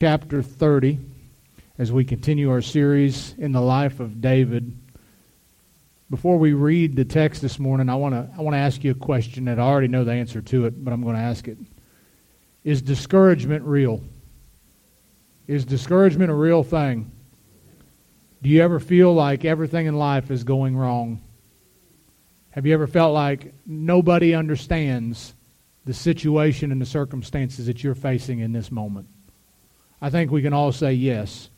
[0.00, 0.96] chapter 30
[1.76, 4.78] as we continue our series in the life of David.
[6.08, 8.92] Before we read the text this morning, I want to I want to ask you
[8.92, 11.48] a question that I already know the answer to it, but I'm going to ask
[11.48, 11.58] it.
[12.62, 14.00] Is discouragement real?
[15.48, 17.10] Is discouragement a real thing?
[18.40, 21.20] Do you ever feel like everything in life is going wrong?
[22.50, 25.34] Have you ever felt like nobody understands
[25.86, 29.08] the situation and the circumstances that you're facing in this moment?
[30.00, 31.50] I think we can all say yes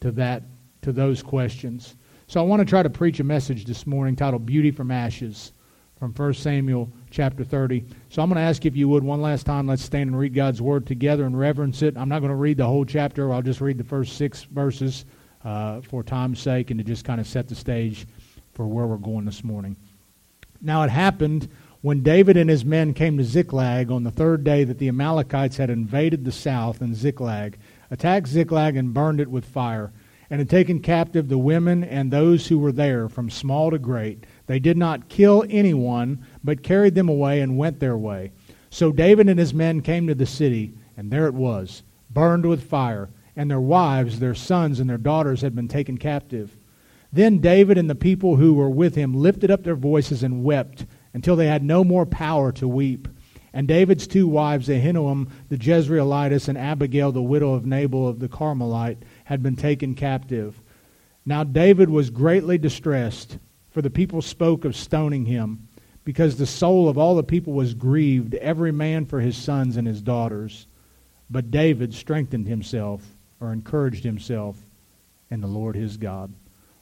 [0.00, 0.42] to that,
[0.82, 1.96] to those questions.
[2.26, 5.52] So I want to try to preach a message this morning titled Beauty from Ashes
[5.98, 7.84] from 1 Samuel chapter 30.
[8.10, 10.34] So I'm going to ask if you would one last time, let's stand and read
[10.34, 11.96] God's word together and reverence it.
[11.96, 13.32] I'm not going to read the whole chapter.
[13.32, 15.06] I'll just read the first six verses
[15.44, 18.06] uh, for time's sake and to just kind of set the stage
[18.52, 19.76] for where we're going this morning.
[20.60, 21.48] Now it happened
[21.80, 25.56] when David and his men came to Ziklag on the third day that the Amalekites
[25.56, 27.56] had invaded the south and Ziklag
[27.90, 29.92] attacked Ziklag and burned it with fire,
[30.30, 34.24] and had taken captive the women and those who were there, from small to great.
[34.46, 38.32] They did not kill anyone, but carried them away and went their way.
[38.70, 42.68] So David and his men came to the city, and there it was, burned with
[42.68, 46.58] fire, and their wives, their sons, and their daughters had been taken captive.
[47.10, 50.84] Then David and the people who were with him lifted up their voices and wept
[51.14, 53.08] until they had no more power to weep.
[53.52, 58.28] And David's two wives, Ahinoam the Jezreelitess and Abigail the widow of Nabal of the
[58.28, 60.60] Carmelite, had been taken captive.
[61.24, 63.38] Now David was greatly distressed,
[63.70, 65.68] for the people spoke of stoning him,
[66.04, 69.86] because the soul of all the people was grieved, every man for his sons and
[69.86, 70.66] his daughters.
[71.30, 73.06] But David strengthened himself,
[73.40, 74.56] or encouraged himself,
[75.30, 76.32] in the Lord his God.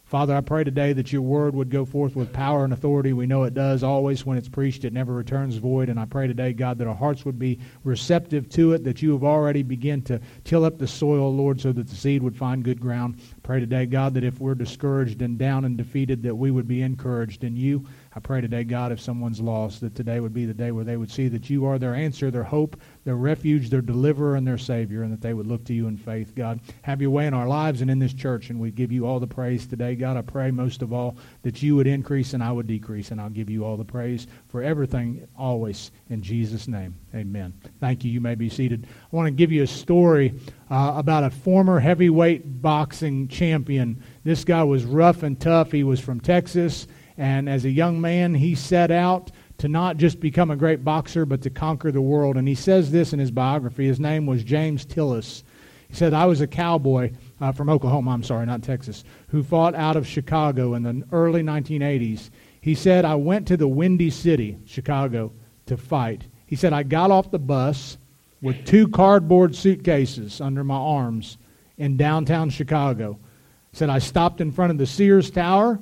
[0.07, 3.13] Father, I pray today that your word would go forth with power and authority.
[3.13, 5.89] We know it does always when it's preached, it never returns void.
[5.89, 9.11] And I pray today, God, that our hearts would be receptive to it, that you
[9.15, 12.63] have already begun to till up the soil, Lord, so that the seed would find
[12.63, 13.17] good ground.
[13.19, 16.69] I pray today, God, that if we're discouraged and down and defeated, that we would
[16.69, 17.85] be encouraged in you.
[18.17, 20.97] I pray today, God, if someone's lost, that today would be the day where they
[20.97, 24.57] would see that you are their answer, their hope, their refuge, their deliverer, and their
[24.57, 26.35] Savior, and that they would look to you in faith.
[26.35, 29.07] God, have your way in our lives and in this church, and we give you
[29.07, 29.95] all the praise today.
[29.95, 33.21] God, I pray most of all that you would increase and I would decrease, and
[33.21, 36.97] I'll give you all the praise for everything always in Jesus' name.
[37.15, 37.53] Amen.
[37.81, 38.11] Thank you.
[38.11, 38.87] You may be seated.
[38.91, 40.33] I want to give you a story
[40.71, 44.03] uh, about a former heavyweight boxing champion.
[44.25, 45.71] This guy was rough and tough.
[45.71, 46.87] He was from Texas.
[47.19, 51.25] And as a young man, he set out to not just become a great boxer,
[51.25, 52.37] but to conquer the world.
[52.37, 53.87] And he says this in his biography.
[53.87, 55.43] His name was James Tillis.
[55.89, 59.75] He said, I was a cowboy uh, from Oklahoma, I'm sorry, not Texas, who fought
[59.75, 62.31] out of Chicago in the early 1980s.
[62.61, 65.33] He said, I went to the Windy City, Chicago,
[65.67, 66.25] to fight.
[66.47, 67.99] He said, I got off the bus
[68.43, 71.39] with two cardboard suitcases under my arms
[71.79, 73.19] in downtown Chicago.
[73.71, 75.81] He said, I stopped in front of the Sears Tower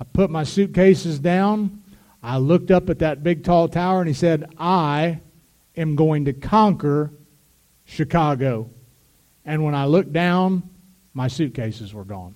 [0.00, 1.82] I put my suitcases down.
[2.22, 5.20] I looked up at that big tall tower and he said, I
[5.76, 7.12] am going to conquer
[7.84, 8.70] Chicago.
[9.44, 10.68] And when I looked down,
[11.12, 12.34] my suitcases were gone.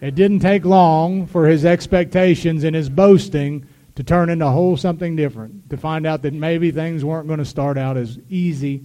[0.00, 4.76] It didn't take long for his expectations and his boasting to turn into a whole
[4.76, 8.82] something different, to find out that maybe things weren't going to start out as easy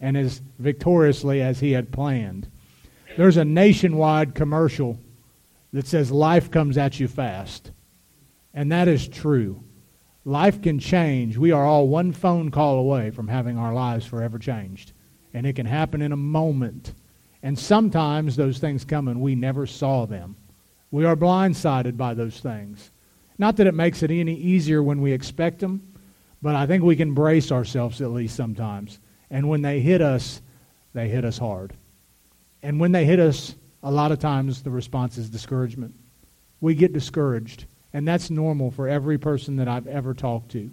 [0.00, 2.48] and as victoriously as he had planned.
[3.16, 4.98] There's a nationwide commercial
[5.74, 7.72] that says life comes at you fast.
[8.54, 9.64] And that is true.
[10.24, 11.36] Life can change.
[11.36, 14.92] We are all one phone call away from having our lives forever changed.
[15.34, 16.94] And it can happen in a moment.
[17.42, 20.36] And sometimes those things come and we never saw them.
[20.92, 22.92] We are blindsided by those things.
[23.36, 25.92] Not that it makes it any easier when we expect them,
[26.40, 29.00] but I think we can brace ourselves at least sometimes.
[29.28, 30.40] And when they hit us,
[30.92, 31.74] they hit us hard.
[32.62, 35.94] And when they hit us, a lot of times the response is discouragement.
[36.60, 40.70] We get discouraged, and that's normal for every person that I've ever talked to.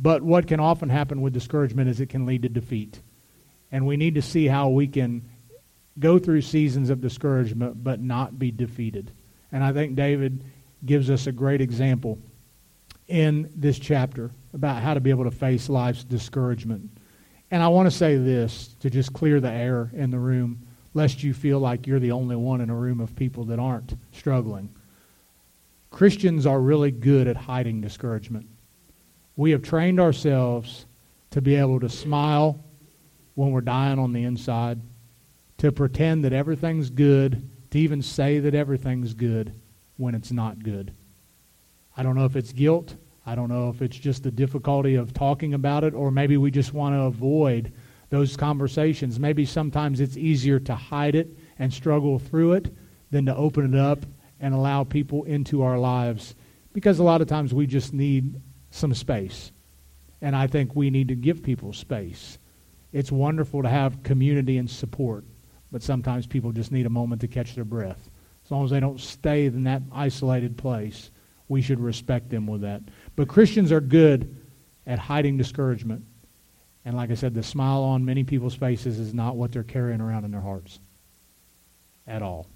[0.00, 3.00] But what can often happen with discouragement is it can lead to defeat.
[3.70, 5.28] And we need to see how we can
[6.00, 9.12] go through seasons of discouragement but not be defeated.
[9.52, 10.44] And I think David
[10.84, 12.18] gives us a great example
[13.06, 16.90] in this chapter about how to be able to face life's discouragement.
[17.50, 21.22] And I want to say this to just clear the air in the room lest
[21.22, 24.70] you feel like you're the only one in a room of people that aren't struggling.
[25.90, 28.46] Christians are really good at hiding discouragement.
[29.36, 30.86] We have trained ourselves
[31.30, 32.62] to be able to smile
[33.34, 34.80] when we're dying on the inside,
[35.58, 39.52] to pretend that everything's good, to even say that everything's good
[39.96, 40.92] when it's not good.
[41.96, 42.94] I don't know if it's guilt.
[43.26, 46.50] I don't know if it's just the difficulty of talking about it, or maybe we
[46.50, 47.72] just want to avoid
[48.10, 49.18] those conversations.
[49.18, 52.74] Maybe sometimes it's easier to hide it and struggle through it
[53.10, 54.04] than to open it up
[54.40, 56.34] and allow people into our lives
[56.72, 58.40] because a lot of times we just need
[58.70, 59.52] some space.
[60.20, 62.38] And I think we need to give people space.
[62.92, 65.24] It's wonderful to have community and support,
[65.70, 68.10] but sometimes people just need a moment to catch their breath.
[68.44, 71.10] As long as they don't stay in that isolated place,
[71.48, 72.82] we should respect them with that.
[73.16, 74.36] But Christians are good
[74.86, 76.04] at hiding discouragement.
[76.88, 80.00] And like I said, the smile on many people's faces is not what they're carrying
[80.00, 80.80] around in their hearts
[82.06, 82.46] at all.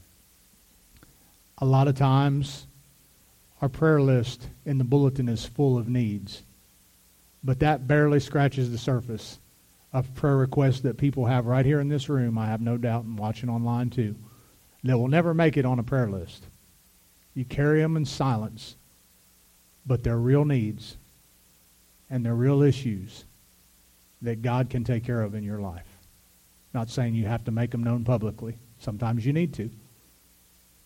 [1.59, 2.67] A lot of times,
[3.61, 6.45] our prayer list in the bulletin is full of needs,
[7.45, 9.39] but that barely scratches the surface
[9.93, 13.05] of prayer requests that people have right here in this room, I have no doubt,
[13.05, 14.17] and watching online too,
[14.83, 16.47] that will never make it on a prayer list.
[17.35, 18.77] You carry them in silence,
[19.85, 20.97] but they're real needs
[22.09, 23.27] and they're real issues
[24.23, 25.87] that God can take care of in your life.
[26.75, 28.57] Not saying you have to make them known publicly.
[28.79, 29.71] Sometimes you need to.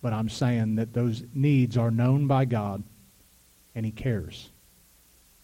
[0.03, 2.83] But I'm saying that those needs are known by God
[3.75, 4.51] and he cares.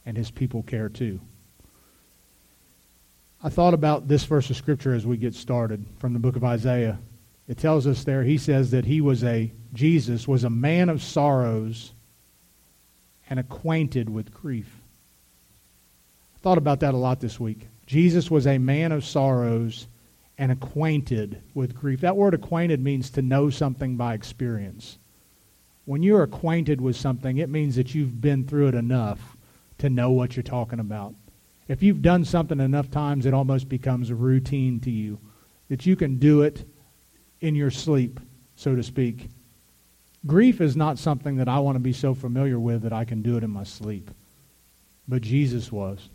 [0.04, 1.20] And his people care too.
[3.42, 6.44] I thought about this verse of scripture as we get started from the book of
[6.44, 6.98] Isaiah.
[7.48, 11.02] It tells us there, he says that he was a, Jesus was a man of
[11.02, 11.92] sorrows
[13.28, 14.80] and acquainted with grief.
[16.36, 17.68] I thought about that a lot this week.
[17.92, 19.86] Jesus was a man of sorrows
[20.38, 22.00] and acquainted with grief.
[22.00, 24.96] That word acquainted means to know something by experience.
[25.84, 29.36] When you're acquainted with something, it means that you've been through it enough
[29.76, 31.14] to know what you're talking about.
[31.68, 35.18] If you've done something enough times, it almost becomes a routine to you.
[35.68, 36.64] That you can do it
[37.42, 38.20] in your sleep,
[38.56, 39.28] so to speak.
[40.26, 43.20] Grief is not something that I want to be so familiar with that I can
[43.20, 44.10] do it in my sleep.
[45.06, 46.08] But Jesus was.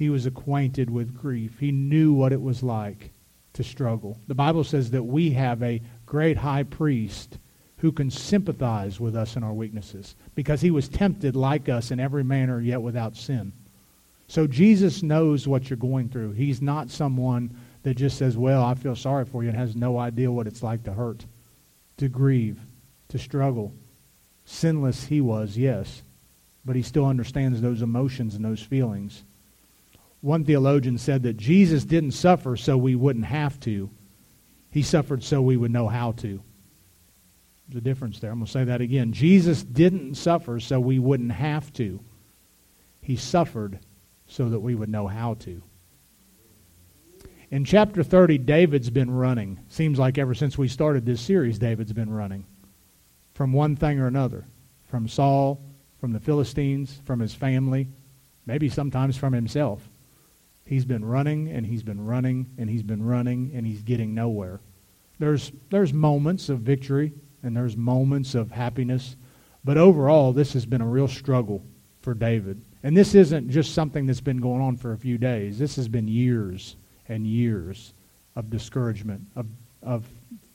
[0.00, 1.58] He was acquainted with grief.
[1.58, 3.12] He knew what it was like
[3.52, 4.18] to struggle.
[4.28, 7.36] The Bible says that we have a great high priest
[7.76, 12.00] who can sympathize with us in our weaknesses because he was tempted like us in
[12.00, 13.52] every manner yet without sin.
[14.26, 16.32] So Jesus knows what you're going through.
[16.32, 19.98] He's not someone that just says, Well, I feel sorry for you and has no
[19.98, 21.26] idea what it's like to hurt,
[21.98, 22.58] to grieve,
[23.08, 23.74] to struggle.
[24.46, 26.02] Sinless he was, yes,
[26.64, 29.24] but he still understands those emotions and those feelings.
[30.20, 33.90] One theologian said that Jesus didn't suffer so we wouldn't have to.
[34.70, 36.42] He suffered so we would know how to.
[37.68, 38.30] There's a difference there.
[38.30, 39.12] I'm going to say that again.
[39.12, 42.00] Jesus didn't suffer so we wouldn't have to.
[43.00, 43.80] He suffered
[44.26, 45.62] so that we would know how to.
[47.50, 49.58] In chapter 30, David's been running.
[49.68, 52.46] Seems like ever since we started this series, David's been running
[53.34, 54.46] from one thing or another
[54.84, 55.60] from Saul,
[55.98, 57.88] from the Philistines, from his family,
[58.46, 59.89] maybe sometimes from himself.
[60.64, 64.60] He's been running and he's been running and he's been running and he's getting nowhere.
[65.18, 67.12] There's, there's moments of victory
[67.42, 69.16] and there's moments of happiness,
[69.64, 71.62] but overall, this has been a real struggle
[72.00, 72.62] for David.
[72.82, 75.58] And this isn't just something that's been going on for a few days.
[75.58, 76.76] This has been years
[77.08, 77.92] and years
[78.36, 79.46] of discouragement, of,
[79.82, 80.06] of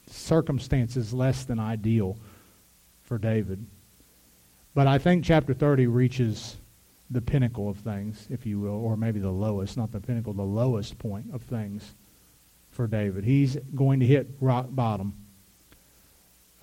[0.10, 2.18] circumstances less than ideal
[3.04, 3.64] for David.
[4.74, 6.58] But I think chapter 30 reaches
[7.10, 10.42] the pinnacle of things, if you will, or maybe the lowest, not the pinnacle, the
[10.42, 11.96] lowest point of things
[12.72, 13.24] for David.
[13.24, 15.14] He's going to hit rock bottom.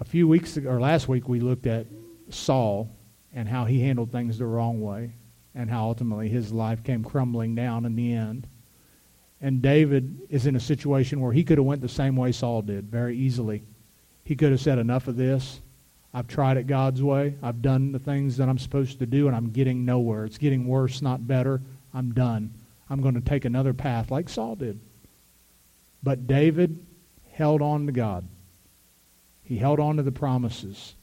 [0.00, 1.86] A few weeks ago, or last week, we looked at
[2.28, 2.90] Saul
[3.32, 5.12] and how he handled things the wrong way
[5.54, 8.46] and how ultimately his life came crumbling down in the end.
[9.40, 12.62] And David is in a situation where he could have went the same way Saul
[12.62, 13.62] did very easily.
[14.24, 15.60] He could have said enough of this.
[16.14, 17.36] I've tried it God's way.
[17.42, 20.24] I've done the things that I'm supposed to do and I'm getting nowhere.
[20.24, 21.62] It's getting worse, not better.
[21.94, 22.52] I'm done.
[22.90, 24.78] I'm going to take another path like Saul did.
[26.02, 26.84] But David
[27.30, 28.28] held on to God.
[29.42, 30.94] He held on to the promises.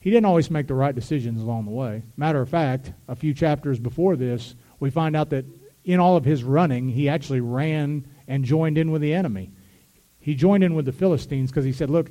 [0.00, 2.02] He didn't always make the right decisions along the way.
[2.16, 5.44] Matter of fact, a few chapters before this, we find out that
[5.84, 9.50] in all of his running, he actually ran and joined in with the enemy.
[10.20, 12.10] He joined in with the Philistines because he said, Look,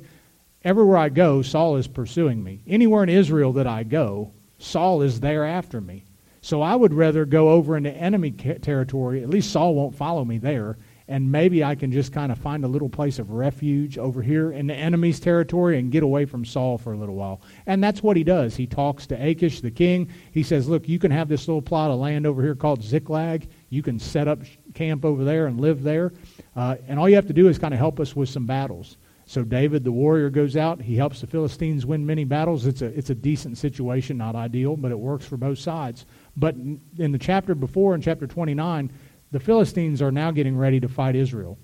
[0.64, 2.62] everywhere I go, Saul is pursuing me.
[2.66, 6.04] Anywhere in Israel that I go, Saul is there after me.
[6.40, 9.22] So I would rather go over into enemy territory.
[9.22, 10.76] At least Saul won't follow me there
[11.08, 14.50] and maybe I can just kind of find a little place of refuge over here
[14.50, 17.40] in the enemy's territory and get away from Saul for a little while.
[17.66, 18.56] And that's what he does.
[18.56, 20.08] He talks to Achish, the king.
[20.32, 23.48] He says, Look, you can have this little plot of land over here called Ziklag.
[23.68, 24.40] You can set up
[24.74, 26.12] camp over there and live there.
[26.56, 28.96] Uh, and all you have to do is kind of help us with some battles.
[29.28, 30.80] So David, the warrior, goes out.
[30.80, 32.64] He helps the Philistines win many battles.
[32.64, 36.06] It's a, it's a decent situation, not ideal, but it works for both sides.
[36.36, 38.92] But in the chapter before, in chapter 29,
[39.32, 41.58] the Philistines are now getting ready to fight Israel.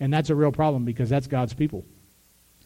[0.00, 1.84] And that's a real problem because that's God's people.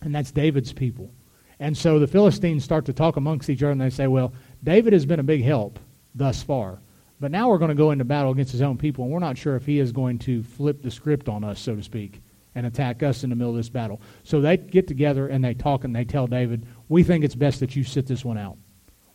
[0.01, 1.13] And that's David's people.
[1.61, 4.35] And so the Philistines start to talk amongst each other and they say, well,
[4.65, 5.79] David has been a big help
[6.17, 6.81] thus far.
[7.21, 9.39] But now we're going to go into battle against his own people, and we're not
[9.39, 12.21] sure if he is going to flip the script on us, so to speak,
[12.55, 14.01] and attack us in the middle of this battle.
[14.25, 17.61] So they get together and they talk and they tell David, We think it's best
[17.61, 18.57] that you sit this one out.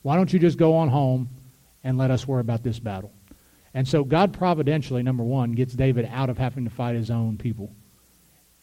[0.02, 1.30] Why don't you just go on home
[1.84, 3.14] and let us worry about this battle?
[3.74, 7.38] And so God providentially, number one, gets David out of having to fight his own
[7.38, 7.72] people.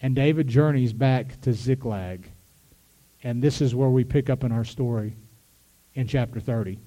[0.02, 2.30] And David journeys back to Ziklag.
[3.22, 5.16] And this is where we pick up in our story
[5.94, 6.78] in chapter 30.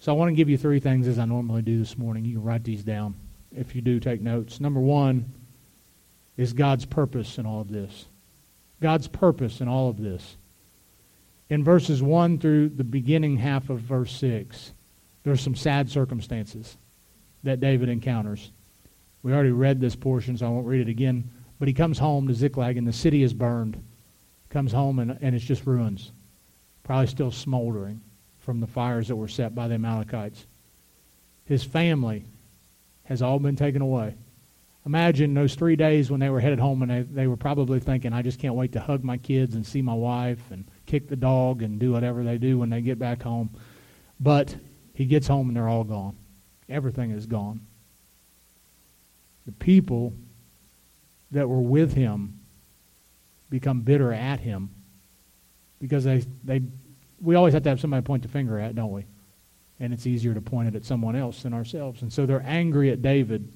[0.00, 2.24] So I want to give you three things as I normally do this morning.
[2.24, 3.14] You can write these down
[3.56, 4.60] if you do take notes.
[4.60, 5.32] Number one
[6.36, 8.06] is God's purpose in all of this.
[8.80, 10.36] God's purpose in all of this.
[11.48, 14.72] In verses 1 through the beginning half of verse 6,
[15.22, 16.76] there's some sad circumstances
[17.42, 18.50] that David encounters.
[19.22, 21.30] We already read this portion, so I won't read it again.
[21.58, 23.82] But he comes home to Ziklag, and the city is burned.
[24.50, 26.12] Comes home, and, and it's just ruins,
[26.82, 28.00] probably still smoldering
[28.40, 30.46] from the fires that were set by the Amalekites.
[31.44, 32.24] His family
[33.04, 34.14] has all been taken away.
[34.86, 38.12] Imagine those three days when they were headed home and they, they were probably thinking,
[38.12, 41.16] I just can't wait to hug my kids and see my wife and kick the
[41.16, 43.50] dog and do whatever they do when they get back home.
[44.20, 44.54] But
[44.92, 46.16] he gets home and they're all gone.
[46.68, 47.60] Everything is gone.
[49.46, 50.12] The people
[51.30, 52.40] that were with him
[53.50, 54.70] become bitter at him
[55.80, 56.62] because they, they
[57.20, 59.04] we always have to have somebody to point the finger at, don't we?
[59.80, 62.02] And it's easier to point it at someone else than ourselves.
[62.02, 63.50] And so they're angry at David.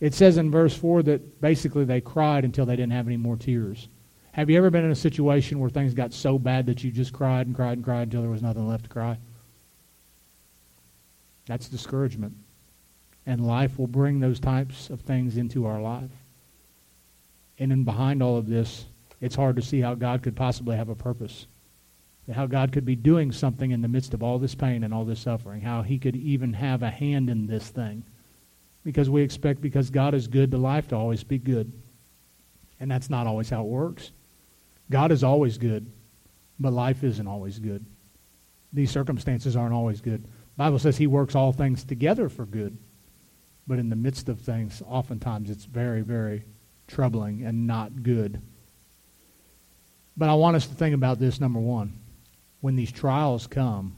[0.00, 3.36] It says in verse 4 that basically they cried until they didn't have any more
[3.36, 3.88] tears.
[4.32, 7.12] Have you ever been in a situation where things got so bad that you just
[7.12, 9.18] cried and cried and cried until there was nothing left to cry?
[11.46, 12.34] That's discouragement.
[13.24, 16.10] And life will bring those types of things into our life.
[17.58, 18.84] And then behind all of this,
[19.20, 21.46] it's hard to see how God could possibly have a purpose
[22.34, 25.04] how God could be doing something in the midst of all this pain and all
[25.04, 28.02] this suffering, how he could even have a hand in this thing.
[28.86, 31.72] Because we expect, because God is good, the life to always be good.
[32.78, 34.12] And that's not always how it works.
[34.92, 35.90] God is always good,
[36.60, 37.84] but life isn't always good.
[38.72, 40.22] These circumstances aren't always good.
[40.22, 42.78] The Bible says he works all things together for good.
[43.66, 46.44] But in the midst of things, oftentimes it's very, very
[46.86, 48.40] troubling and not good.
[50.16, 51.98] But I want us to think about this, number one
[52.60, 53.96] when these trials come,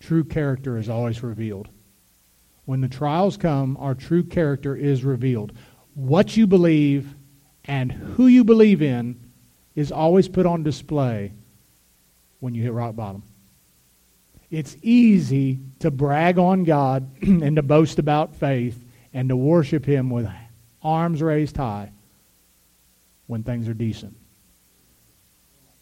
[0.00, 1.68] true character is always revealed.
[2.66, 5.52] When the trials come, our true character is revealed.
[5.94, 7.14] What you believe
[7.64, 9.30] and who you believe in
[9.74, 11.32] is always put on display
[12.40, 13.22] when you hit rock bottom.
[14.50, 20.10] It's easy to brag on God and to boast about faith and to worship Him
[20.10, 20.28] with
[20.82, 21.92] arms raised high
[23.26, 24.16] when things are decent.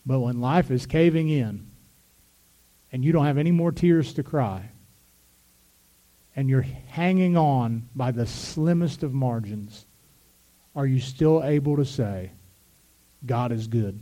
[0.07, 1.71] But when life is caving in,
[2.93, 4.71] and you don't have any more tears to cry,
[6.37, 9.87] and you're hanging on by the slimmest of margins,
[10.75, 12.33] are you still able to say,
[13.25, 14.01] God is good,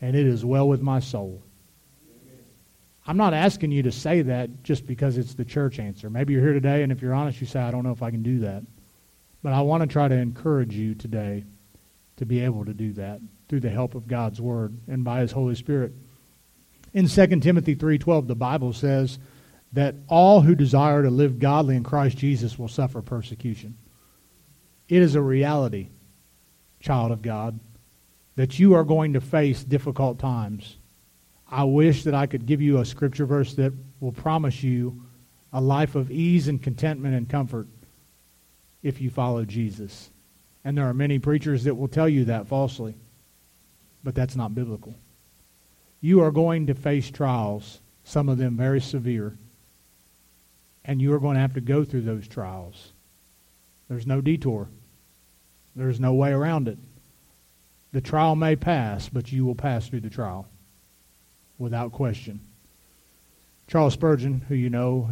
[0.00, 1.42] and it is well with my soul?
[3.06, 6.08] I'm not asking you to say that just because it's the church answer.
[6.08, 8.10] Maybe you're here today, and if you're honest, you say, I don't know if I
[8.10, 8.62] can do that.
[9.42, 11.44] But I want to try to encourage you today
[12.16, 15.32] to be able to do that through the help of God's Word and by His
[15.32, 15.92] Holy Spirit.
[16.94, 19.18] In 2 Timothy 3:12 the Bible says
[19.72, 23.76] that all who desire to live godly in Christ Jesus will suffer persecution.
[24.88, 25.88] It is a reality,
[26.80, 27.58] child of God,
[28.36, 30.76] that you are going to face difficult times.
[31.50, 35.02] I wish that I could give you a scripture verse that will promise you
[35.52, 37.68] a life of ease and contentment and comfort
[38.82, 40.10] if you follow Jesus.
[40.64, 42.94] And there are many preachers that will tell you that falsely,
[44.02, 44.94] but that's not biblical
[46.02, 49.38] you are going to face trials, some of them very severe,
[50.84, 52.92] and you are going to have to go through those trials.
[53.88, 54.68] There's no detour.
[55.76, 56.78] There's no way around it.
[57.92, 60.46] The trial may pass, but you will pass through the trial
[61.58, 62.40] without question.
[63.68, 65.10] Charles Spurgeon, who you know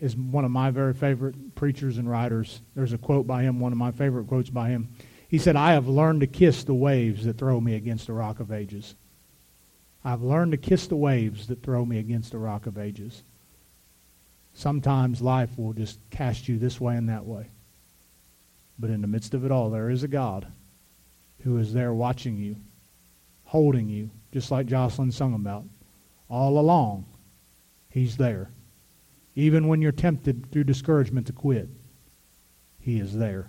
[0.00, 3.72] is one of my very favorite preachers and writers, there's a quote by him, one
[3.72, 4.88] of my favorite quotes by him.
[5.28, 8.40] He said, I have learned to kiss the waves that throw me against the rock
[8.40, 8.94] of ages.
[10.04, 13.22] I've learned to kiss the waves that throw me against the rock of ages.
[14.58, 17.46] Sometimes life will just cast you this way and that way.
[18.76, 20.48] But in the midst of it all, there is a God
[21.42, 22.56] who is there watching you,
[23.44, 25.62] holding you, just like Jocelyn sung about.
[26.28, 27.06] All along,
[27.88, 28.50] He's there.
[29.36, 31.68] Even when you're tempted through discouragement to quit,
[32.80, 33.48] he is there.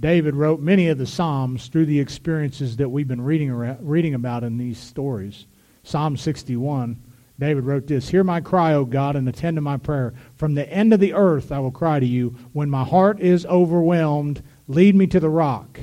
[0.00, 4.42] David wrote many of the Psalms through the experiences that we've been reading, reading about
[4.42, 5.46] in these stories.
[5.84, 7.00] Psalm 61,
[7.38, 10.14] David wrote this Hear my cry, O God, and attend to my prayer.
[10.36, 12.36] From the end of the earth I will cry to you.
[12.52, 15.80] When my heart is overwhelmed, lead me to the rock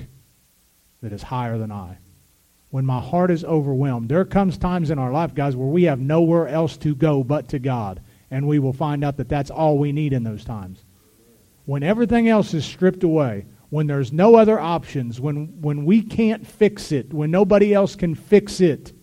[1.02, 1.98] that is higher than I.
[2.70, 6.00] When my heart is overwhelmed, there comes times in our life, guys, where we have
[6.00, 8.02] nowhere else to go but to God.
[8.30, 10.86] And we will find out that that's all we need in those times.
[11.66, 16.48] When everything else is stripped away, when there's no other options, when, when we can't
[16.48, 18.94] fix it, when nobody else can fix it,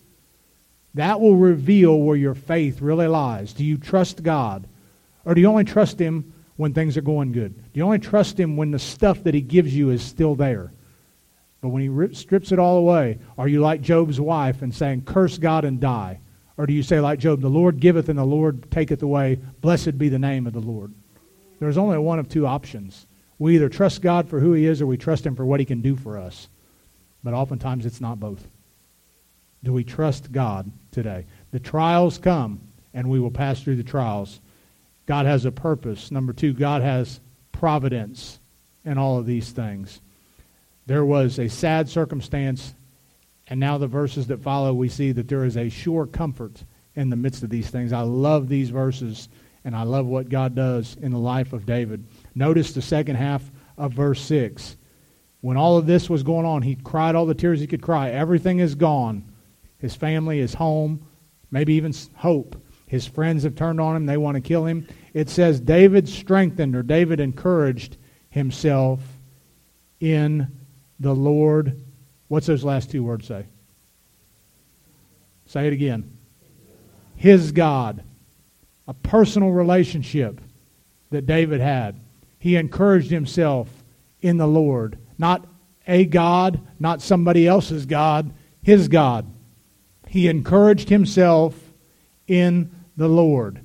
[0.98, 3.52] that will reveal where your faith really lies.
[3.52, 4.66] Do you trust God?
[5.24, 7.54] Or do you only trust Him when things are going good?
[7.54, 10.72] Do you only trust Him when the stuff that He gives you is still there?
[11.60, 15.02] But when He rip, strips it all away, are you like Job's wife and saying,
[15.02, 16.18] Curse God and die?
[16.56, 19.98] Or do you say, like Job, The Lord giveth and the Lord taketh away, blessed
[19.98, 20.92] be the name of the Lord?
[21.60, 23.06] There's only one of two options.
[23.38, 25.66] We either trust God for who He is or we trust Him for what He
[25.66, 26.48] can do for us.
[27.22, 28.48] But oftentimes it's not both.
[29.64, 31.26] Do we trust God today?
[31.50, 32.60] The trials come,
[32.94, 34.40] and we will pass through the trials.
[35.06, 36.10] God has a purpose.
[36.10, 37.20] Number two, God has
[37.52, 38.38] providence
[38.84, 40.00] in all of these things.
[40.86, 42.74] There was a sad circumstance,
[43.48, 46.62] and now the verses that follow, we see that there is a sure comfort
[46.94, 47.92] in the midst of these things.
[47.92, 49.28] I love these verses,
[49.64, 52.04] and I love what God does in the life of David.
[52.34, 54.76] Notice the second half of verse 6.
[55.40, 58.10] When all of this was going on, he cried all the tears he could cry.
[58.10, 59.24] Everything is gone.
[59.78, 61.06] His family, his home,
[61.50, 62.60] maybe even hope.
[62.86, 64.06] His friends have turned on him.
[64.06, 64.86] They want to kill him.
[65.12, 67.96] It says David strengthened or David encouraged
[68.30, 69.00] himself
[70.00, 70.48] in
[70.98, 71.80] the Lord.
[72.28, 73.46] What's those last two words say?
[75.46, 76.16] Say it again.
[77.16, 78.02] His God.
[78.86, 80.40] A personal relationship
[81.10, 82.00] that David had.
[82.38, 83.68] He encouraged himself
[84.22, 84.98] in the Lord.
[85.18, 85.46] Not
[85.86, 88.32] a God, not somebody else's God,
[88.62, 89.26] his God.
[90.08, 91.54] He encouraged himself
[92.26, 93.60] in the Lord.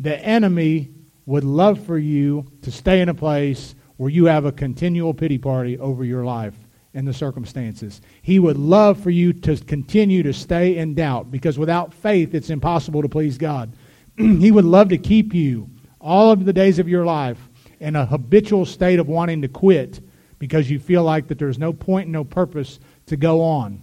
[0.00, 0.90] The enemy
[1.26, 5.38] would love for you to stay in a place where you have a continual pity
[5.38, 6.54] party over your life
[6.94, 8.00] and the circumstances.
[8.22, 12.50] He would love for you to continue to stay in doubt because without faith it's
[12.50, 13.72] impossible to please God.
[14.16, 15.68] he would love to keep you
[16.00, 17.38] all of the days of your life
[17.80, 20.00] in a habitual state of wanting to quit
[20.38, 23.82] because you feel like that there's no point and no purpose to go on.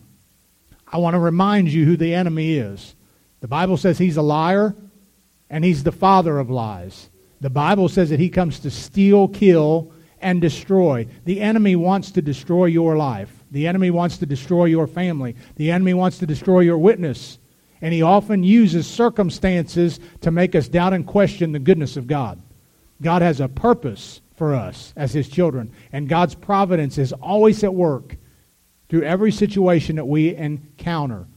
[0.95, 2.95] I want to remind you who the enemy is.
[3.41, 4.73] The Bible says he's a liar
[5.49, 7.09] and he's the father of lies.
[7.41, 11.05] The Bible says that he comes to steal, kill, and destroy.
[11.25, 13.43] The enemy wants to destroy your life.
[13.51, 15.35] The enemy wants to destroy your family.
[15.57, 17.39] The enemy wants to destroy your witness.
[17.81, 22.41] And he often uses circumstances to make us doubt and question the goodness of God.
[23.01, 27.73] God has a purpose for us as his children, and God's providence is always at
[27.73, 28.15] work
[28.89, 31.27] through every situation that we encounter.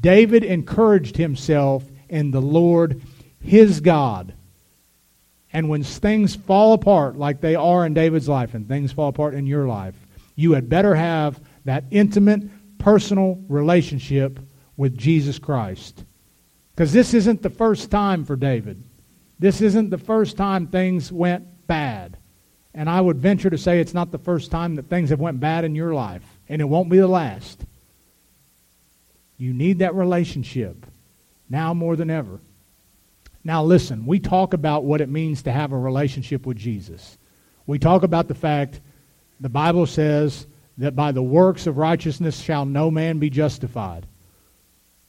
[0.00, 3.02] David encouraged himself in the Lord
[3.40, 4.34] his God.
[5.52, 9.34] And when things fall apart, like they are in David's life, and things fall apart
[9.34, 9.94] in your life,
[10.34, 12.42] you had better have that intimate,
[12.78, 14.40] personal relationship
[14.76, 16.04] with Jesus Christ.
[16.74, 18.82] Because this isn't the first time for David.
[19.38, 22.16] This isn't the first time things went bad.
[22.74, 25.38] And I would venture to say it's not the first time that things have went
[25.38, 26.24] bad in your life.
[26.48, 27.64] And it won't be the last.
[29.38, 30.86] You need that relationship
[31.48, 32.40] now more than ever.
[33.42, 37.18] Now, listen, we talk about what it means to have a relationship with Jesus.
[37.66, 38.80] We talk about the fact
[39.40, 40.46] the Bible says
[40.78, 44.06] that by the works of righteousness shall no man be justified.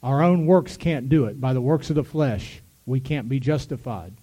[0.04, 1.39] Our own works can't do it.
[1.39, 4.13] By the works of the flesh, we can't be justified.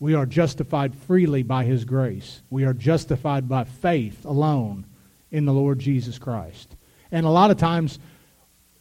[0.00, 2.42] We are justified freely by His grace.
[2.50, 4.84] We are justified by faith alone
[5.30, 6.76] in the Lord Jesus Christ.
[7.10, 7.98] And a lot of times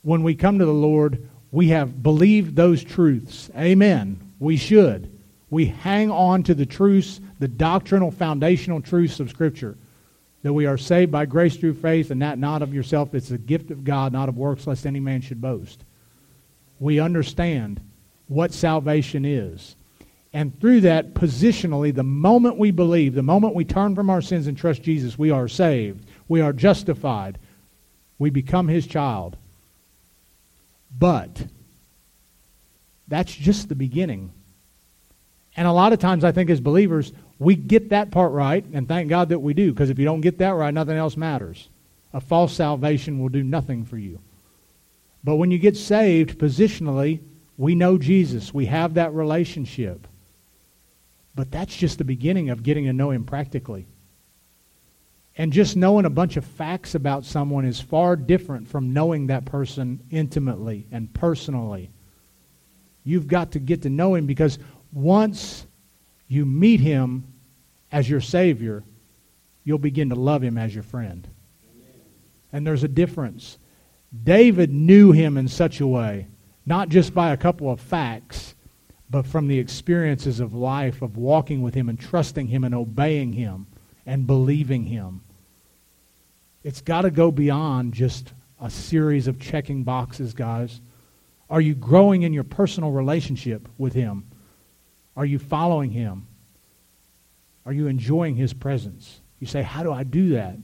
[0.01, 3.49] when we come to the Lord, we have believed those truths.
[3.57, 4.19] Amen.
[4.39, 5.11] We should.
[5.49, 9.77] We hang on to the truths, the doctrinal, foundational truths of Scripture.
[10.43, 13.13] That we are saved by grace through faith, and that not of yourself.
[13.15, 15.83] It's a gift of God, not of works, lest any man should boast
[16.79, 17.81] we understand
[18.27, 19.75] what salvation is.
[20.33, 24.47] And through that, positionally, the moment we believe, the moment we turn from our sins
[24.47, 26.05] and trust Jesus, we are saved.
[26.27, 27.37] We are justified.
[28.19, 29.37] We become his child.
[30.97, 31.45] But
[33.07, 34.31] that's just the beginning.
[35.55, 38.87] And a lot of times, I think as believers, we get that part right, and
[38.87, 41.69] thank God that we do, because if you don't get that right, nothing else matters.
[42.13, 44.19] A false salvation will do nothing for you.
[45.23, 47.19] But when you get saved, positionally,
[47.57, 48.53] we know Jesus.
[48.53, 50.07] We have that relationship.
[51.35, 53.87] But that's just the beginning of getting to know Him practically.
[55.37, 59.45] And just knowing a bunch of facts about someone is far different from knowing that
[59.45, 61.91] person intimately and personally.
[63.03, 64.57] You've got to get to know him because
[64.91, 65.67] once
[66.27, 67.31] you meet him
[67.91, 68.83] as your Savior,
[69.63, 71.27] you'll begin to love him as your friend.
[72.51, 73.59] And there's a difference.
[74.23, 76.27] David knew him in such a way,
[76.65, 78.55] not just by a couple of facts,
[79.09, 83.33] but from the experiences of life, of walking with him and trusting him and obeying
[83.33, 83.67] him
[84.05, 85.21] and believing him.
[86.67, 90.81] It's got to go beyond just a series of checking boxes, guys.
[91.49, 94.25] Are you growing in your personal relationship with him?
[95.15, 96.27] Are you following him?
[97.65, 99.21] Are you enjoying his presence?
[99.39, 100.57] You say, How do I do that?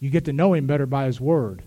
[0.00, 1.62] You get to know him better by his word.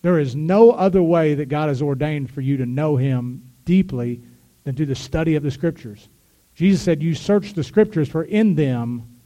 [0.00, 4.22] There is no other way that God has ordained for you to know him deeply
[4.64, 6.08] than through the study of the scriptures.
[6.54, 9.20] Jesus said, You search the scriptures, for in them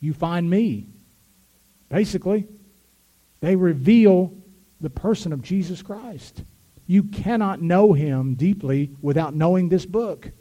[0.00, 0.86] you find me.
[1.94, 2.48] Basically,
[3.38, 4.32] they reveal
[4.80, 6.42] the person of Jesus Christ.
[6.88, 10.32] You cannot know him deeply without knowing this book.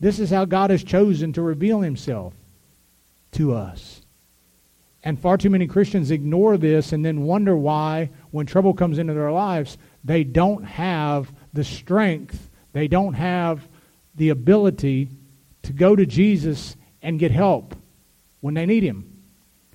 [0.00, 2.34] This is how God has chosen to reveal himself
[3.32, 4.02] to us.
[5.04, 9.14] And far too many Christians ignore this and then wonder why, when trouble comes into
[9.14, 13.68] their lives, they don't have the strength, they don't have
[14.16, 15.10] the ability
[15.62, 17.76] to go to Jesus and get help
[18.40, 19.17] when they need Him.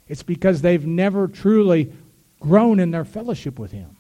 [0.08, 1.92] It's because they've never truly
[2.40, 3.96] grown in their fellowship with Him.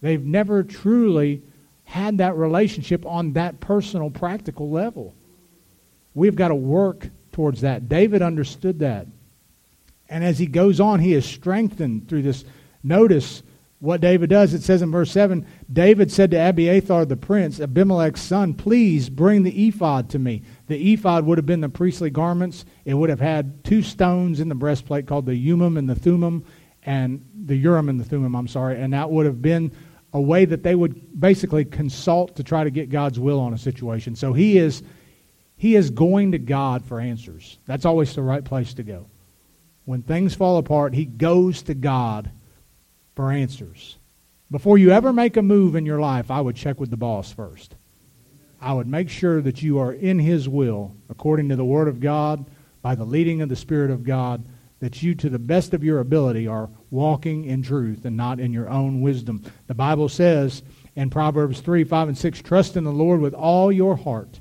[0.00, 1.42] They've never truly
[1.84, 5.14] had that relationship on that personal, practical level.
[6.14, 7.88] We've got to work towards that.
[7.88, 9.06] David understood that.
[10.08, 12.44] And as he goes on, he is strengthened through this.
[12.82, 13.42] Notice
[13.78, 14.54] what David does.
[14.54, 19.42] It says in verse 7 David said to Abiathar the prince, Abimelech's son, Please bring
[19.42, 20.42] the ephod to me.
[20.70, 22.64] The ephod would have been the priestly garments.
[22.84, 26.44] It would have had two stones in the breastplate called the Urim and the Thummim,
[26.84, 28.80] and the Urim and the Thummim, I'm sorry.
[28.80, 29.72] And that would have been
[30.12, 33.58] a way that they would basically consult to try to get God's will on a
[33.58, 34.14] situation.
[34.14, 34.84] So he is
[35.56, 37.58] he is going to God for answers.
[37.66, 39.06] That's always the right place to go.
[39.86, 42.30] When things fall apart, he goes to God
[43.16, 43.98] for answers.
[44.52, 47.32] Before you ever make a move in your life, I would check with the boss
[47.32, 47.74] first.
[48.60, 52.00] I would make sure that you are in his will, according to the Word of
[52.00, 52.44] God,
[52.82, 54.44] by the leading of the Spirit of God,
[54.80, 58.52] that you, to the best of your ability, are walking in truth and not in
[58.52, 59.42] your own wisdom.
[59.66, 60.62] The Bible says
[60.96, 64.40] in Proverbs 3 5 and 6 Trust in the Lord with all your heart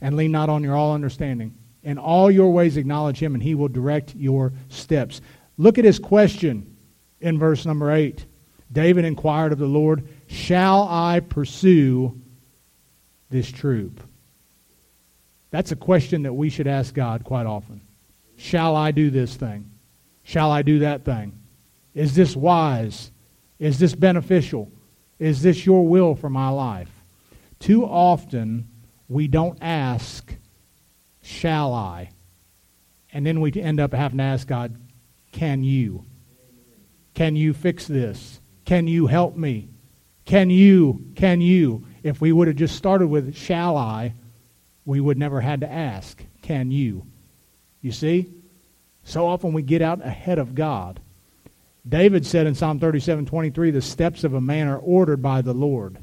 [0.00, 1.54] and lean not on your all understanding.
[1.82, 5.20] In all your ways acknowledge him, and he will direct your steps.
[5.56, 6.76] Look at his question
[7.20, 8.26] in verse number 8.
[8.72, 12.20] David inquired of the Lord, Shall I pursue
[13.30, 14.00] this troop?
[15.50, 17.80] That's a question that we should ask God quite often.
[18.36, 19.70] Shall I do this thing?
[20.22, 21.38] Shall I do that thing?
[21.94, 23.10] Is this wise?
[23.58, 24.70] Is this beneficial?
[25.18, 26.90] Is this your will for my life?
[27.58, 28.68] Too often,
[29.08, 30.34] we don't ask,
[31.22, 32.10] shall I?
[33.12, 34.76] And then we end up having to ask God,
[35.32, 36.04] can you?
[37.14, 38.40] Can you fix this?
[38.66, 39.70] Can you help me?
[40.26, 41.06] Can you?
[41.14, 41.85] Can you?
[42.06, 44.14] If we would have just started with, shall I,
[44.84, 47.04] we would never had to ask, can you?
[47.80, 48.32] You see?
[49.02, 51.00] So often we get out ahead of God.
[51.88, 55.52] David said in Psalm 37 23, the steps of a man are ordered by the
[55.52, 55.98] Lord.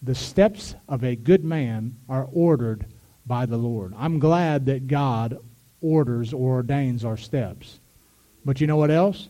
[0.00, 2.86] The steps of a good man are ordered
[3.26, 3.92] by the Lord.
[3.98, 5.38] I'm glad that God
[5.82, 7.78] orders or ordains our steps.
[8.42, 9.28] But you know what else?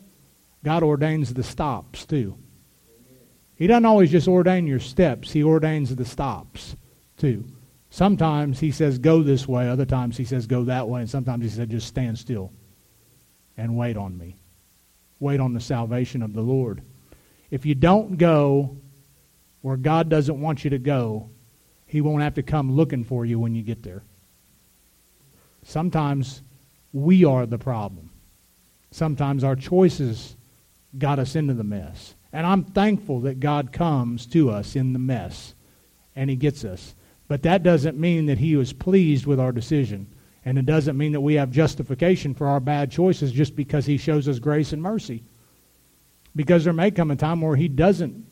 [0.62, 2.38] God ordains the stops too.
[3.60, 6.76] He doesn't always just ordain your steps, He ordains the stops
[7.18, 7.44] too.
[7.90, 9.68] Sometimes He says, go this way.
[9.68, 11.02] Other times He says, go that way.
[11.02, 12.54] And sometimes He says, just stand still
[13.58, 14.38] and wait on me.
[15.18, 16.80] Wait on the salvation of the Lord.
[17.50, 18.78] If you don't go
[19.60, 21.28] where God doesn't want you to go,
[21.84, 24.04] He won't have to come looking for you when you get there.
[25.64, 26.42] Sometimes
[26.94, 28.08] we are the problem.
[28.90, 30.34] Sometimes our choices
[30.96, 32.14] got us into the mess.
[32.32, 35.54] And I'm thankful that God comes to us in the mess
[36.14, 36.94] and He gets us.
[37.28, 40.06] But that doesn't mean that He was pleased with our decision.
[40.44, 43.98] And it doesn't mean that we have justification for our bad choices just because He
[43.98, 45.22] shows us grace and mercy.
[46.34, 48.26] Because there may come a time where He doesn't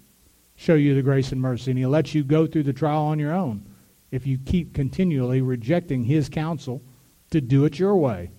[0.56, 3.18] show you the grace and mercy, and He'll let you go through the trial on
[3.18, 3.64] your own
[4.10, 6.82] if you keep continually rejecting His counsel
[7.30, 8.30] to do it your way.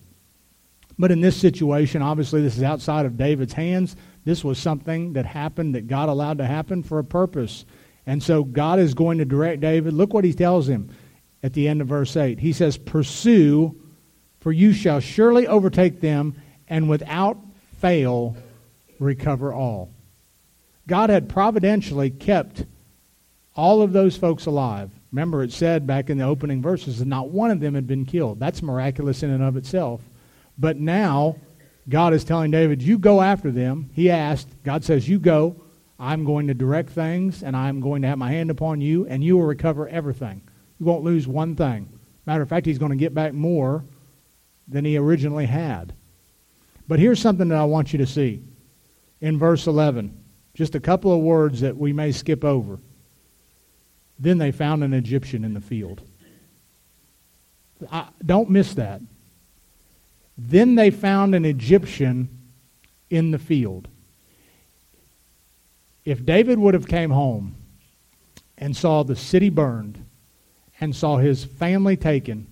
[0.98, 3.96] But in this situation, obviously, this is outside of David's hands.
[4.26, 7.66] This was something that happened that God allowed to happen for a purpose.
[8.06, 9.94] And so God is going to direct David.
[9.94, 10.90] Look what he tells him
[11.42, 12.40] at the end of verse 8.
[12.40, 13.76] He says, Pursue,
[14.40, 16.36] for you shall surely overtake them
[16.68, 17.38] and without
[17.80, 18.36] fail
[19.00, 19.92] recover all.
[20.88, 22.66] God had providentially kept
[23.56, 24.92] all of those folks alive.
[25.12, 28.06] Remember, it said back in the opening verses that not one of them had been
[28.06, 28.40] killed.
[28.40, 30.02] That's miraculous in and of itself.
[30.58, 31.38] But now,
[31.90, 33.90] God is telling David, You go after them.
[33.94, 35.62] He asked, God says, You go.
[36.00, 39.22] I'm going to direct things, and I'm going to have my hand upon you, and
[39.22, 40.42] you will recover everything.
[40.80, 41.90] You won't lose one thing.
[42.26, 43.84] Matter of fact, he's going to get back more
[44.70, 45.94] than he originally had.
[46.88, 48.42] But here's something that I want you to see
[49.20, 50.16] in verse 11.
[50.54, 52.80] Just a couple of words that we may skip over.
[54.18, 56.02] Then they found an Egyptian in the field.
[57.92, 59.02] I, don't miss that.
[60.42, 62.30] Then they found an Egyptian
[63.10, 63.90] in the field.
[66.06, 67.56] If David would have came home
[68.58, 70.06] and saw the city burned
[70.80, 72.48] and saw his family taken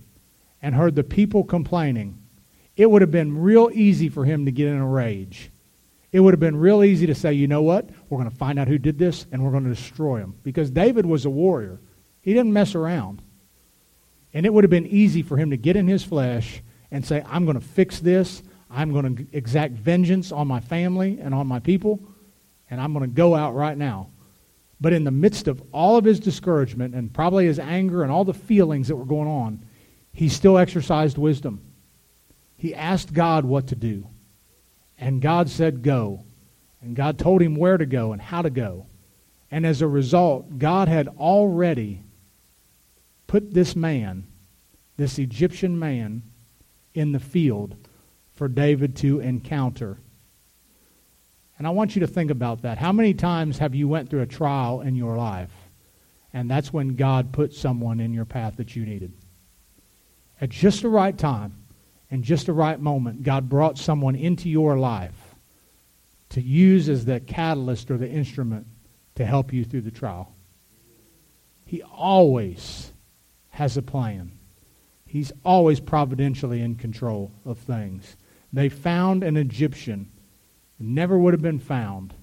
[0.60, 2.18] and heard the people complaining,
[2.76, 5.50] it would have been real easy for him to get in a rage.
[6.12, 7.88] It would have been real easy to say, you know what?
[8.10, 10.34] We're going to find out who did this and we're going to destroy him.
[10.42, 11.80] Because David was a warrior.
[12.20, 13.22] He didn't mess around.
[14.34, 17.22] And it would have been easy for him to get in his flesh and say,
[17.26, 18.42] I'm going to fix this.
[18.70, 22.00] I'm going to exact vengeance on my family and on my people.
[22.70, 24.10] And I'm going to go out right now.
[24.80, 28.24] But in the midst of all of his discouragement and probably his anger and all
[28.24, 29.64] the feelings that were going on,
[30.12, 31.62] he still exercised wisdom.
[32.56, 34.08] He asked God what to do.
[34.98, 36.24] And God said, Go.
[36.80, 38.86] And God told him where to go and how to go.
[39.50, 42.02] And as a result, God had already
[43.26, 44.26] put this man,
[44.96, 46.22] this Egyptian man,
[46.98, 47.76] in the field
[48.34, 49.98] for David to encounter.
[51.58, 52.78] And I want you to think about that.
[52.78, 55.50] How many times have you went through a trial in your life?
[56.32, 59.12] And that's when God put someone in your path that you needed.
[60.40, 61.64] At just the right time,
[62.10, 65.34] in just the right moment, God brought someone into your life
[66.30, 68.66] to use as the catalyst or the instrument
[69.16, 70.32] to help you through the trial.
[71.66, 72.92] He always
[73.50, 74.37] has a plan.
[75.08, 78.16] He's always providentially in control of things.
[78.52, 80.10] They found an Egyptian.
[80.78, 82.14] Never would have been found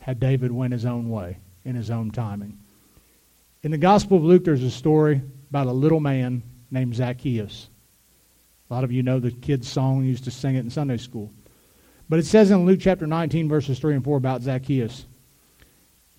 [0.00, 2.58] had David went his own way in his own timing.
[3.62, 7.68] In the Gospel of Luke, there's a story about a little man named Zacchaeus.
[8.68, 11.32] A lot of you know the kids' song, used to sing it in Sunday school.
[12.08, 15.06] But it says in Luke chapter 19, verses 3 and 4 about Zacchaeus.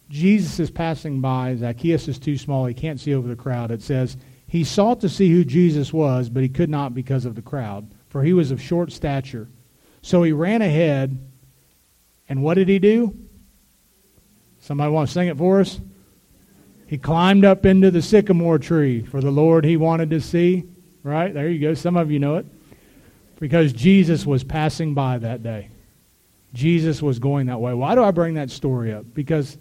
[0.09, 1.55] Jesus is passing by.
[1.55, 2.65] Zacchaeus is too small.
[2.65, 3.71] He can't see over the crowd.
[3.71, 4.15] It says,
[4.47, 7.91] He sought to see who Jesus was, but he could not because of the crowd,
[8.09, 9.49] for he was of short stature.
[10.01, 11.17] So he ran ahead,
[12.29, 13.17] and what did he do?
[14.59, 15.79] Somebody want to sing it for us?
[16.87, 20.63] He climbed up into the sycamore tree for the Lord he wanted to see.
[21.03, 21.33] Right?
[21.33, 21.73] There you go.
[21.73, 22.45] Some of you know it.
[23.39, 25.69] Because Jesus was passing by that day.
[26.53, 27.73] Jesus was going that way.
[27.73, 29.05] Why do I bring that story up?
[29.13, 29.57] Because,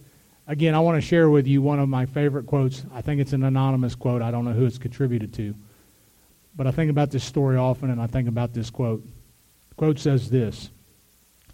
[0.47, 2.85] again, I want to share with you one of my favorite quotes.
[2.93, 4.23] I think it's an anonymous quote.
[4.23, 5.55] I don't know who it's contributed to.
[6.55, 9.05] But I think about this story often, and I think about this quote.
[9.69, 10.71] The quote says this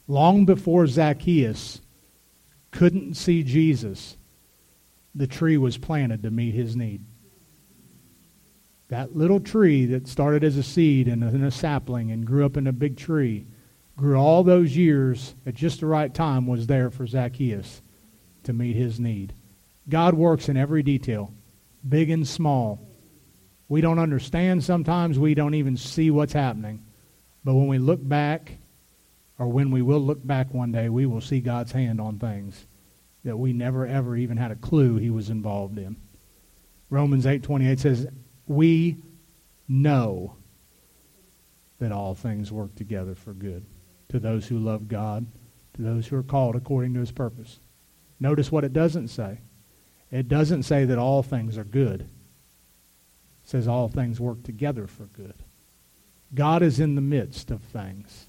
[0.07, 1.81] Long before Zacchaeus
[2.71, 4.17] couldn't see Jesus,
[5.15, 7.05] the tree was planted to meet his need.
[8.89, 12.67] That little tree that started as a seed and a sapling and grew up in
[12.67, 13.47] a big tree,
[13.97, 17.81] grew all those years at just the right time, was there for Zacchaeus
[18.45, 19.33] to meet his need.
[19.89, 21.33] God works in every detail,
[21.89, 22.87] big and small.
[23.69, 26.85] We don't understand sometimes, we don't even see what's happening.
[27.45, 28.59] But when we look back,
[29.39, 32.67] or when we will look back one day, we will see God's hand on things
[33.25, 35.97] that we never ever even had a clue he was involved in.
[36.91, 38.07] Romans 8:28 says,
[38.47, 38.97] we
[39.69, 40.37] know
[41.79, 43.65] that all things work together for good
[44.09, 45.27] to those who love God,
[45.75, 47.59] to those who are called according to his purpose.
[48.23, 49.41] Notice what it doesn't say.
[50.13, 52.03] It doesn't say that all things are good.
[52.03, 52.09] It
[53.43, 55.35] says all things work together for good.
[56.33, 58.29] God is in the midst of things,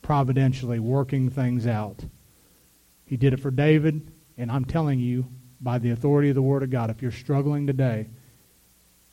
[0.00, 2.02] providentially working things out.
[3.04, 5.26] He did it for David, and I'm telling you,
[5.60, 8.08] by the authority of the Word of God, if you're struggling today,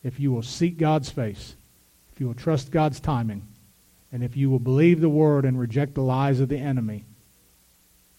[0.03, 1.57] if you will seek God's face,
[2.13, 3.45] if you will trust God's timing,
[4.09, 7.03] and if you will believe the word and reject the lies of the enemy,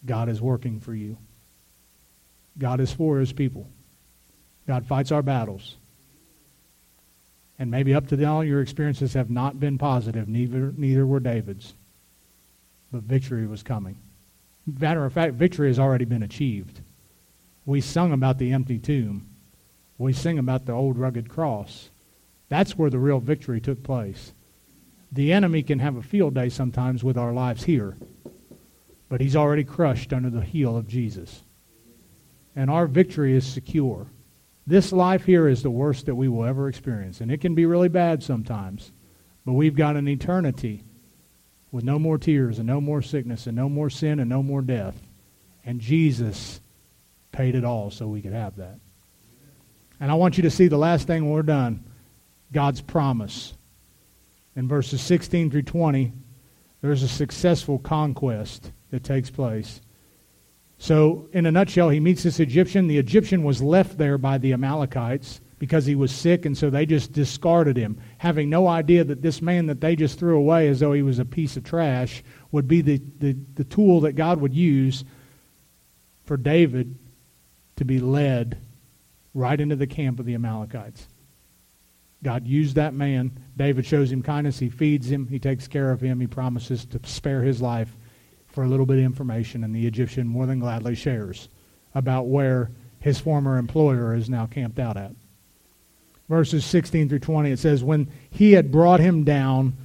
[0.04, 1.16] God is working for you.
[2.58, 3.68] God is for his people.
[4.66, 5.76] God fights our battles.
[7.58, 11.74] And maybe up to now your experiences have not been positive, neither, neither were David's.
[12.90, 13.96] But victory was coming.
[14.66, 16.80] Matter of fact, victory has already been achieved.
[17.66, 19.26] We sung about the empty tomb.
[19.98, 21.90] We sing about the old rugged cross.
[22.48, 24.32] That's where the real victory took place.
[25.12, 27.96] The enemy can have a field day sometimes with our lives here,
[29.08, 31.42] but he's already crushed under the heel of Jesus.
[32.56, 34.06] And our victory is secure.
[34.66, 37.66] This life here is the worst that we will ever experience, and it can be
[37.66, 38.92] really bad sometimes.
[39.44, 40.82] But we've got an eternity
[41.70, 44.62] with no more tears and no more sickness and no more sin and no more
[44.62, 44.94] death.
[45.66, 46.60] And Jesus
[47.32, 48.78] paid it all so we could have that.
[50.00, 51.84] And I want you to see the last thing we're done
[52.52, 53.54] God's promise.
[54.56, 56.12] In verses 16 through 20,
[56.80, 59.80] there's a successful conquest that takes place.
[60.78, 62.88] So, in a nutshell, he meets this Egyptian.
[62.88, 66.84] The Egyptian was left there by the Amalekites because he was sick, and so they
[66.84, 70.80] just discarded him, having no idea that this man that they just threw away as
[70.80, 74.40] though he was a piece of trash would be the, the, the tool that God
[74.40, 75.04] would use
[76.24, 76.96] for David
[77.76, 78.58] to be led
[79.32, 81.08] right into the camp of the Amalekites.
[82.22, 83.38] God used that man.
[83.56, 84.58] David shows him kindness.
[84.58, 85.28] He feeds him.
[85.28, 86.20] He takes care of him.
[86.20, 87.96] He promises to spare his life
[88.54, 91.48] for a little bit of information, and the Egyptian more than gladly shares
[91.92, 95.10] about where his former employer is now camped out at.
[96.28, 99.76] Verses 16 through 20, it says, When he had brought him down,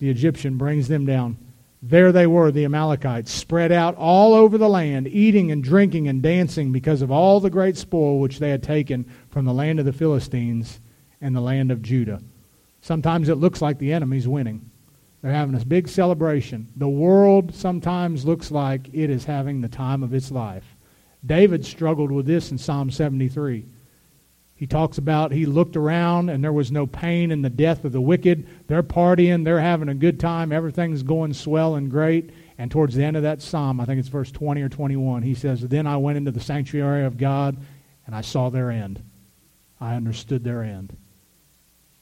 [0.00, 1.38] the Egyptian brings them down.
[1.80, 6.20] There they were, the Amalekites, spread out all over the land, eating and drinking and
[6.20, 9.86] dancing because of all the great spoil which they had taken from the land of
[9.86, 10.80] the Philistines
[11.20, 12.20] and the land of Judah.
[12.80, 14.70] Sometimes it looks like the enemy's winning.
[15.22, 16.68] They're having this big celebration.
[16.76, 20.76] The world sometimes looks like it is having the time of its life.
[21.24, 23.66] David struggled with this in Psalm 73.
[24.54, 27.92] He talks about he looked around and there was no pain in the death of
[27.92, 28.46] the wicked.
[28.68, 32.30] They're partying, they're having a good time, everything's going swell and great.
[32.56, 35.34] And towards the end of that psalm, I think it's verse 20 or 21, he
[35.34, 37.58] says, Then I went into the sanctuary of God
[38.06, 39.02] and I saw their end.
[39.78, 40.96] I understood their end.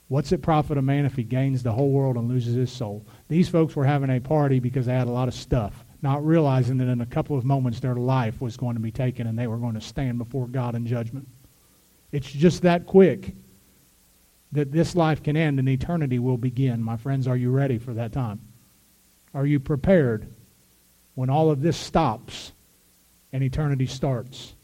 [0.08, 3.06] What's it profit a man if he gains the whole world and loses his soul?
[3.28, 6.76] These folks were having a party because they had a lot of stuff, not realizing
[6.78, 9.46] that in a couple of moments their life was going to be taken and they
[9.46, 11.26] were going to stand before God in judgment.
[12.12, 13.34] It's just that quick
[14.52, 16.82] that this life can end and eternity will begin.
[16.82, 18.40] My friends, are you ready for that time?
[19.32, 20.28] Are you prepared
[21.14, 22.52] when all of this stops
[23.32, 24.54] and eternity starts?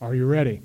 [0.00, 0.60] Are you ready?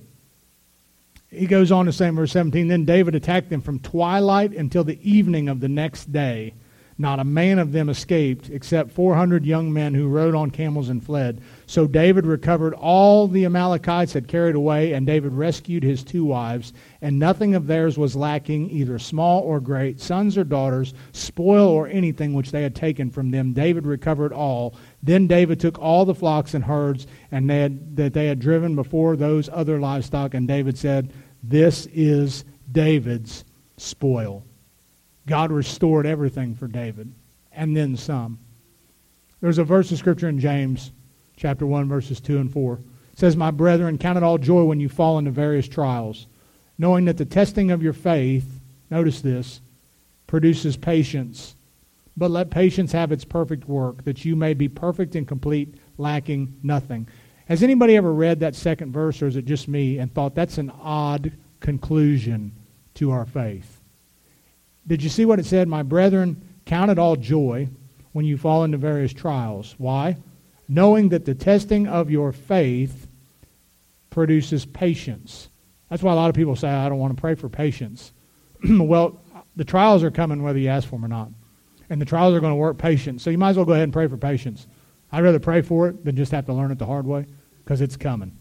[1.31, 4.83] He goes on to say in verse 17 Then David attacked them from twilight until
[4.83, 6.53] the evening of the next day.
[7.01, 11.01] Not a man of them escaped, except 400 young men who rode on camels and
[11.01, 11.39] fled.
[11.65, 16.73] So David recovered all the Amalekites had carried away, and David rescued his two wives,
[17.01, 21.87] and nothing of theirs was lacking, either small or great, sons or daughters, spoil or
[21.87, 23.53] anything which they had taken from them.
[23.53, 24.75] David recovered all.
[25.01, 28.75] Then David took all the flocks and herds and they had, that they had driven
[28.75, 33.45] before those other livestock, and David said, This is David's
[33.77, 34.43] spoil.
[35.25, 37.13] God restored everything for David,
[37.51, 38.39] and then some.
[39.41, 40.91] There's a verse of Scripture in James
[41.37, 42.73] chapter 1, verses 2 and 4.
[42.73, 46.27] It says, My brethren, count it all joy when you fall into various trials,
[46.77, 48.59] knowing that the testing of your faith,
[48.89, 49.61] notice this,
[50.27, 51.55] produces patience.
[52.19, 56.59] But let patience have its perfect work, that you may be perfect and complete, lacking
[56.61, 57.07] nothing.
[57.47, 60.57] Has anybody ever read that second verse, or is it just me, and thought that's
[60.57, 62.51] an odd conclusion
[62.95, 63.79] to our faith?
[64.85, 65.69] Did you see what it said?
[65.69, 67.69] My brethren, count it all joy
[68.11, 69.75] when you fall into various trials.
[69.77, 70.17] Why?
[70.67, 73.07] Knowing that the testing of your faith
[74.09, 75.47] produces patience.
[75.89, 78.11] That's why a lot of people say, I don't want to pray for patience.
[78.69, 79.21] well,
[79.55, 81.29] the trials are coming whether you ask for them or not.
[81.89, 83.23] And the trials are going to work patience.
[83.23, 84.67] So you might as well go ahead and pray for patience.
[85.11, 87.25] I'd rather pray for it than just have to learn it the hard way
[87.63, 88.37] because it's coming.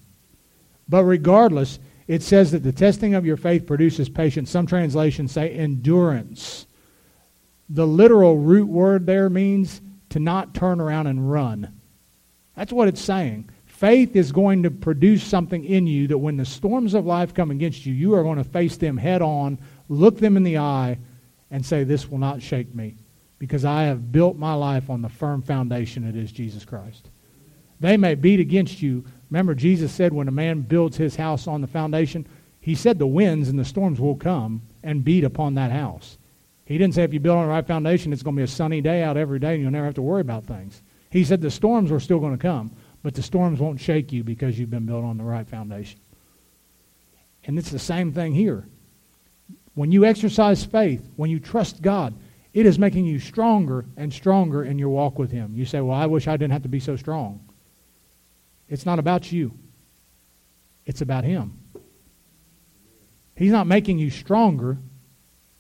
[0.89, 4.51] But regardless, it says that the testing of your faith produces patience.
[4.51, 6.67] Some translations say endurance.
[7.69, 9.81] The literal root word there means
[10.11, 11.81] to not turn around and run.
[12.57, 13.51] That's what it's saying.
[13.67, 17.51] Faith is going to produce something in you that when the storms of life come
[17.51, 19.59] against you, you are going to face them head on,
[19.89, 20.99] look them in the eye,
[21.51, 22.97] and say, This will not shake me
[23.39, 27.11] because I have built my life on the firm foundation that is Jesus Christ.
[27.81, 31.61] They may beat against you, Remember, Jesus said when a man builds his house on
[31.61, 32.27] the foundation,
[32.61, 36.19] he said the winds and the storms will come and beat upon that house.
[36.65, 38.49] He didn't say if you build on the right foundation, it's going to be a
[38.49, 40.83] sunny day out every day and you'll never have to worry about things.
[41.11, 42.73] He said the storms are still going to come,
[43.03, 46.01] but the storms won't shake you because you've been built on the right foundation.
[47.45, 48.67] And it's the same thing here.
[49.75, 52.15] When you exercise faith, when you trust God,
[52.59, 55.55] it is making you stronger and stronger in your walk with Him.
[55.55, 57.49] You say, Well, I wish I didn't have to be so strong.
[58.69, 59.57] It's not about you,
[60.85, 61.57] it's about Him.
[63.37, 64.77] He's not making you stronger,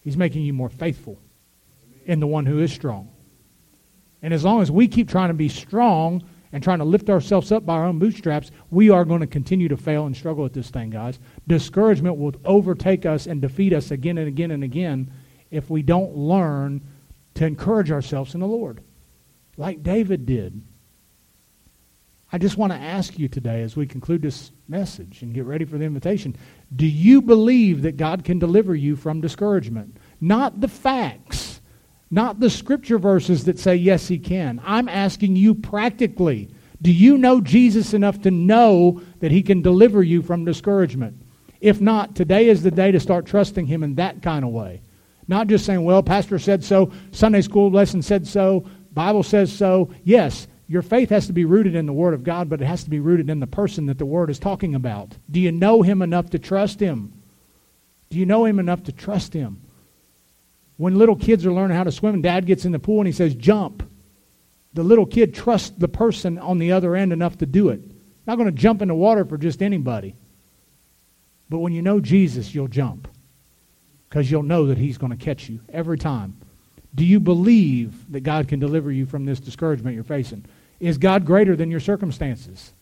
[0.01, 1.21] He's making you more faithful.
[2.05, 3.13] in the one who is strong.
[4.21, 7.53] And as long as we keep trying to be strong and trying to lift ourselves
[7.53, 10.55] up by our own bootstraps, we are going to continue to fail and struggle with
[10.55, 11.21] this thing, guys.
[11.47, 15.13] Discouragement will overtake us and defeat us again and again and again
[15.51, 16.83] if we don't learn
[17.35, 18.83] to encourage ourselves in the Lord,
[19.57, 20.63] like David did.
[22.31, 25.65] I just want to ask you today as we conclude this message and get ready
[25.65, 26.37] for the invitation
[26.77, 29.97] do you believe that God can deliver you from discouragement?
[30.21, 31.63] Not the facts,
[32.11, 34.61] not the scripture verses that say, yes, He can.
[34.65, 40.03] I'm asking you practically do you know Jesus enough to know that He can deliver
[40.03, 41.21] you from discouragement?
[41.61, 44.83] If not, today is the day to start trusting Him in that kind of way.
[45.29, 49.91] Not just saying, well, Pastor said so, Sunday school lesson said so, Bible says so.
[50.03, 52.83] Yes, your faith has to be rooted in the Word of God, but it has
[52.85, 55.15] to be rooted in the person that the Word is talking about.
[55.31, 57.13] Do you know Him enough to trust Him?
[58.09, 59.61] Do you know Him enough to trust Him?
[60.79, 63.07] When little kids are learning how to swim and dad gets in the pool and
[63.07, 63.83] he says, jump,
[64.73, 67.83] the little kid trusts the person on the other end enough to do it.
[68.27, 70.15] Not going to jump in the water for just anybody.
[71.51, 73.08] But when you know Jesus, you'll jump
[74.09, 76.37] because you'll know that He's going to catch you every time.
[76.95, 80.45] Do you believe that God can deliver you from this discouragement you're facing?
[80.81, 82.73] Is God greater than your circumstances?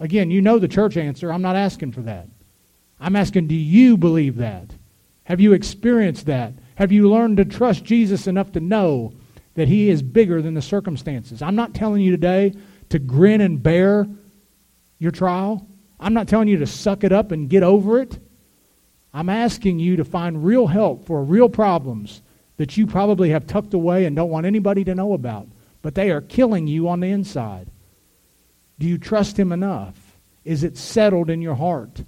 [0.00, 1.32] Again, you know the church answer.
[1.32, 2.28] I'm not asking for that.
[2.98, 4.70] I'm asking, do you believe that?
[5.24, 6.54] Have you experienced that?
[6.76, 9.12] Have you learned to trust Jesus enough to know
[9.54, 11.40] that He is bigger than the circumstances?
[11.40, 12.54] I'm not telling you today
[12.90, 14.06] to grin and bear
[14.98, 15.66] your trial.
[16.00, 18.18] I'm not telling you to suck it up and get over it.
[19.14, 22.20] I'm asking you to find real help for real problems
[22.56, 25.46] that you probably have tucked away and don't want anybody to know about,
[25.82, 27.68] but they are killing you on the inside.
[28.80, 29.96] Do you trust Him enough?
[30.44, 32.02] Is it settled in your heart?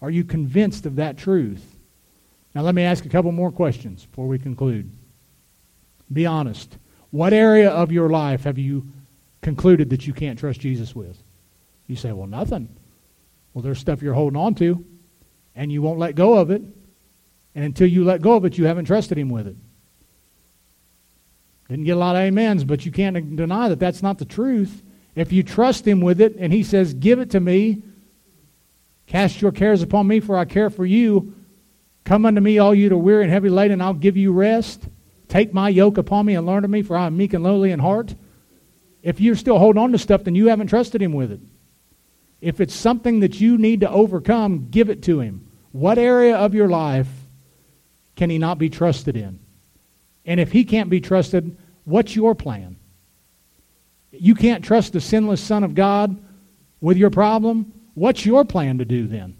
[0.00, 1.76] Are you convinced of that truth?
[2.54, 4.90] Now, let me ask a couple more questions before we conclude.
[6.12, 6.78] Be honest.
[7.10, 8.86] What area of your life have you
[9.42, 11.20] concluded that you can't trust Jesus with?
[11.88, 12.68] You say, well, nothing.
[13.52, 14.84] Well, there's stuff you're holding on to
[15.56, 16.62] and you won't let go of it.
[17.54, 19.56] And until you let go of it, you haven't trusted Him with it.
[21.68, 24.82] Didn't get a lot of amens, but you can't deny that that's not the truth.
[25.16, 27.82] If you trust Him with it and He says, Give it to me,
[29.06, 31.34] cast your cares upon me, for I care for you.
[32.04, 34.32] Come unto me, all you that are weary and heavy laden, and I'll give you
[34.32, 34.86] rest.
[35.28, 37.72] Take my yoke upon me and learn of me, for I am meek and lowly
[37.72, 38.14] in heart.
[39.02, 41.40] If you're still holding on to stuff, then you haven't trusted Him with it.
[42.40, 45.45] If it's something that you need to overcome, give it to Him.
[45.76, 47.08] What area of your life
[48.14, 49.38] can he not be trusted in?
[50.24, 51.54] And if he can't be trusted,
[51.84, 52.76] what's your plan?
[54.10, 56.16] You can't trust the sinless Son of God
[56.80, 57.74] with your problem.
[57.92, 59.36] What's your plan to do then?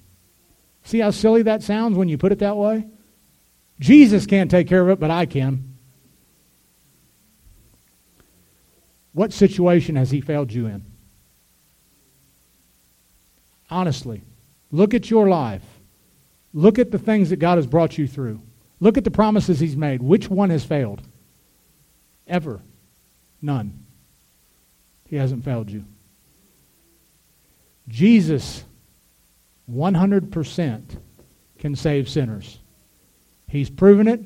[0.85, 2.85] See how silly that sounds when you put it that way?
[3.81, 5.79] Jesus can't take care of it, but I can.
[9.15, 10.85] What situation has he failed you in?
[13.71, 14.21] Honestly,
[14.71, 15.63] look at your life.
[16.57, 18.41] Look at the things that God has brought you through.
[18.81, 20.03] Look at the promises He's made.
[20.03, 21.03] Which one has failed?
[22.27, 22.63] Ever.
[23.43, 23.85] None.
[25.05, 25.85] He hasn't failed you.
[27.89, 28.65] Jesus,
[29.71, 30.99] 100%,
[31.59, 32.59] can save sinners.
[33.47, 34.25] He's proven it.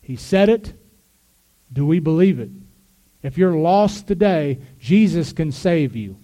[0.00, 0.72] He said it.
[1.70, 2.48] Do we believe it?
[3.22, 6.16] If you're lost today, Jesus can save you.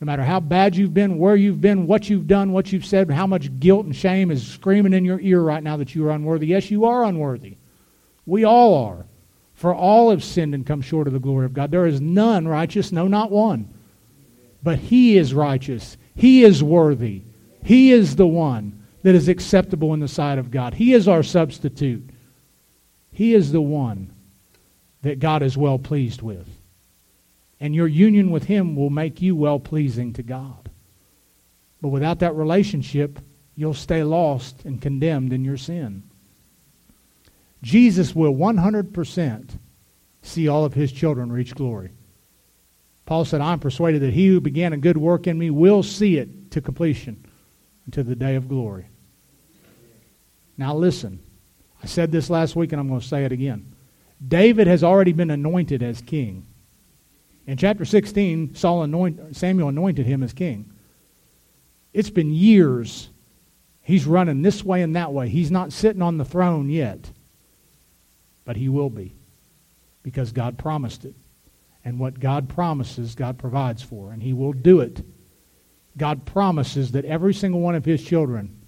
[0.00, 3.10] No matter how bad you've been, where you've been, what you've done, what you've said,
[3.10, 6.10] how much guilt and shame is screaming in your ear right now that you are
[6.10, 6.48] unworthy.
[6.48, 7.56] Yes, you are unworthy.
[8.26, 9.06] We all are.
[9.54, 11.70] For all have sinned and come short of the glory of God.
[11.70, 13.72] There is none righteous, no, not one.
[14.62, 15.96] But He is righteous.
[16.14, 17.22] He is worthy.
[17.62, 20.74] He is the one that is acceptable in the sight of God.
[20.74, 22.10] He is our substitute.
[23.12, 24.12] He is the one
[25.02, 26.48] that God is well pleased with
[27.64, 30.68] and your union with Him will make you well pleasing to God.
[31.80, 33.18] But without that relationship,
[33.56, 36.02] you'll stay lost and condemned in your sin.
[37.62, 39.48] Jesus will 100%
[40.20, 41.92] see all of His children reach glory.
[43.06, 46.18] Paul said, I'm persuaded that he who began a good work in me will see
[46.18, 47.24] it to completion
[47.86, 48.88] until the day of glory.
[50.58, 51.18] Now, listen.
[51.82, 53.74] I said this last week, and I'm going to say it again.
[54.28, 56.46] David has already been anointed as king.
[57.46, 60.72] In chapter 16, Saul anoint, Samuel anointed him as king.
[61.92, 63.10] It's been years.
[63.82, 65.28] He's running this way and that way.
[65.28, 67.10] He's not sitting on the throne yet.
[68.44, 69.14] But he will be
[70.02, 71.14] because God promised it.
[71.84, 75.04] And what God promises, God provides for, and he will do it.
[75.96, 78.62] God promises that every single one of his children,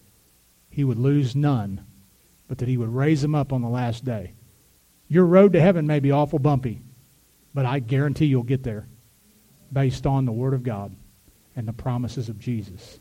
[0.68, 1.84] he would lose none,
[2.46, 4.34] but that he would raise them up on the last day.
[5.08, 6.82] Your road to heaven may be awful bumpy,
[7.56, 8.86] but I guarantee you'll get there
[9.72, 10.94] based on the Word of God
[11.56, 13.00] and the promises of Jesus.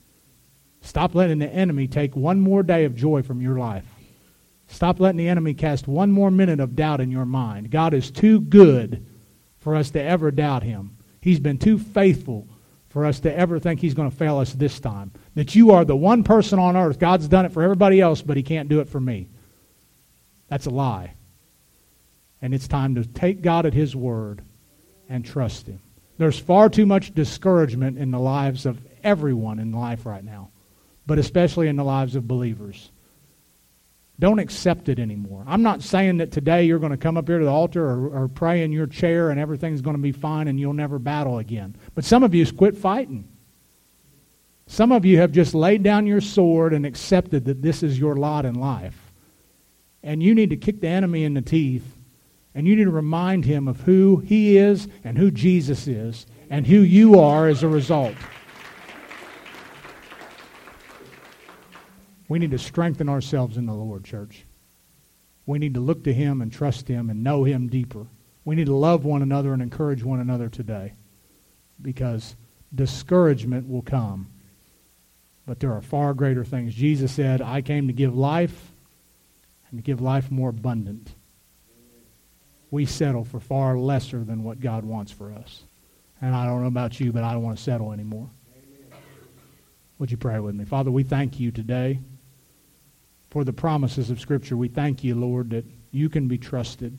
[0.80, 3.84] Stop letting the enemy take one more day of joy from your life.
[4.68, 7.70] Stop letting the enemy cast one more minute of doubt in your mind.
[7.70, 9.06] God is too good
[9.60, 10.95] for us to ever doubt him.
[11.20, 12.47] He's been too faithful
[12.88, 15.12] for us to ever think he's going to fail us this time.
[15.34, 16.97] That you are the one person on earth.
[16.97, 19.28] God's done it for everybody else, but he can't do it for me.
[20.47, 21.16] That's a lie.
[22.46, 24.43] And it's time to take God at his word
[25.10, 25.80] and trust him.
[26.20, 30.52] There's far too much discouragement in the lives of everyone in life right now,
[31.08, 32.91] but especially in the lives of believers.
[34.20, 35.43] Don't accept it anymore.
[35.48, 38.10] I'm not saying that today you're going to come up here to the altar or,
[38.10, 41.39] or pray in your chair and everything's going to be fine and you'll never battle
[41.39, 41.76] again.
[41.96, 43.28] But some of you quit fighting.
[44.68, 48.16] Some of you have just laid down your sword and accepted that this is your
[48.16, 49.12] lot in life.
[50.04, 51.93] And you need to kick the enemy in the teeth
[52.56, 56.66] and you need to remind him of who he is and who Jesus is and
[56.66, 58.16] who you are as a result.
[62.30, 64.45] We need to strengthen ourselves in the Lord, church.
[65.45, 68.08] We need to look to him and trust him and know him deeper.
[68.45, 70.93] We need to love one another and encourage one another today
[71.82, 72.36] because
[72.74, 74.32] discouragement will come.
[75.45, 76.74] But there are far greater things.
[76.74, 78.72] Jesus said, I came to give life
[79.70, 81.14] and to give life more abundant.
[82.72, 85.63] We settle for far lesser than what God wants for us.
[86.22, 88.30] And I don't know about you, but I don't want to settle anymore.
[89.99, 90.66] Would you pray with me?
[90.66, 91.99] Father, we thank you today
[93.30, 94.57] for the promises of Scripture.
[94.57, 96.97] We thank you, Lord, that you can be trusted.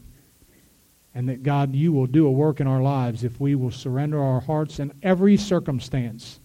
[1.14, 4.23] And that, God, you will do a work in our lives if we will surrender
[4.23, 6.41] our hearts in every circumstance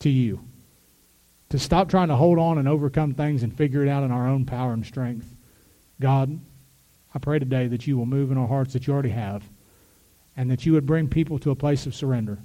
[0.00, 0.40] to you.
[1.50, 4.28] To stop trying to hold on and overcome things and figure it out in our
[4.28, 5.34] own power and strength.
[6.00, 6.40] God,
[7.14, 9.48] I pray today that you will move in our hearts that you already have,
[10.36, 12.40] and that you would bring people to a place of surrender,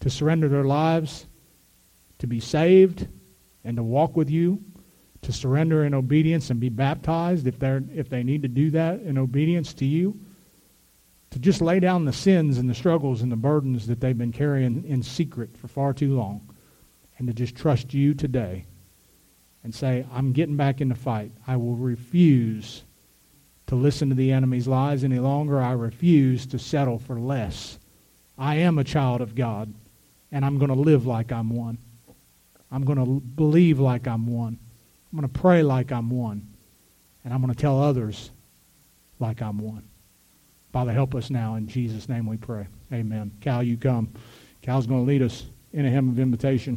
[0.00, 1.26] to surrender their lives,
[2.18, 3.08] to be saved,
[3.64, 4.62] and to walk with you
[5.24, 9.00] to surrender in obedience and be baptized if, they're, if they need to do that
[9.00, 10.18] in obedience to you.
[11.30, 14.32] To just lay down the sins and the struggles and the burdens that they've been
[14.32, 16.48] carrying in secret for far too long.
[17.18, 18.66] And to just trust you today
[19.64, 21.32] and say, I'm getting back in the fight.
[21.46, 22.84] I will refuse
[23.66, 25.60] to listen to the enemy's lies any longer.
[25.60, 27.78] I refuse to settle for less.
[28.36, 29.72] I am a child of God,
[30.32, 31.78] and I'm going to live like I'm one.
[32.70, 34.58] I'm going to believe like I'm one.
[35.12, 36.48] I'm going to pray like I'm one.
[37.24, 38.30] And I'm going to tell others
[39.18, 39.84] like I'm one.
[40.72, 41.54] Father, help us now.
[41.54, 42.66] In Jesus' name we pray.
[42.92, 43.30] Amen.
[43.40, 44.12] Cal, you come.
[44.60, 46.72] Cal's going to lead us in a hymn of invitation.